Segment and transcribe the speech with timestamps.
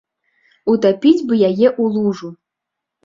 [0.71, 2.33] Утапіць бы яе ў лужу.